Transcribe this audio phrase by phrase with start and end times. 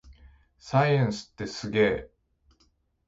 [0.57, 2.09] サイエンスってすげぇ